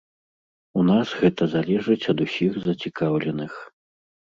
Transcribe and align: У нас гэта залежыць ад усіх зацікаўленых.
У 0.79 0.85
нас 0.91 1.11
гэта 1.25 1.43
залежыць 1.53 2.09
ад 2.15 2.25
усіх 2.27 2.51
зацікаўленых. 2.67 3.53